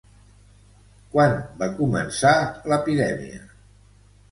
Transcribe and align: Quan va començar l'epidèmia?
Quan 1.15 1.35
va 1.59 1.69
començar 1.83 2.33
l'epidèmia? 2.73 3.47